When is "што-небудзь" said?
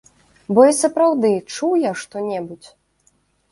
2.07-2.69